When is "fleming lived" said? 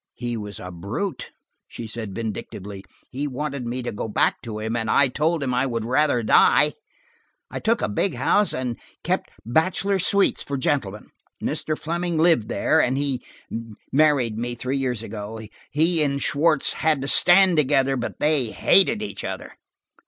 11.77-12.49